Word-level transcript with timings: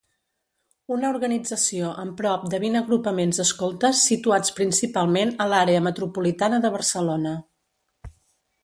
Una 0.93 1.09
organització 1.15 1.91
amb 2.03 2.15
prop 2.21 2.47
de 2.53 2.59
vint 2.63 2.79
agrupaments 2.81 3.41
escoltes 3.45 4.01
situats 4.09 4.57
principalment 4.61 5.37
a 5.47 5.49
l'àrea 5.53 5.87
metropolitana 5.91 6.63
de 6.67 6.75
Barcelona. 6.79 7.39